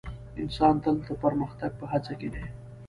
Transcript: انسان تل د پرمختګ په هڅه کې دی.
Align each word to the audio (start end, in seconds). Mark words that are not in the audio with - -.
انسان 0.41 0.75
تل 0.83 0.95
د 1.07 1.09
پرمختګ 1.23 1.71
په 1.79 1.85
هڅه 1.91 2.13
کې 2.19 2.29
دی. 2.33 2.45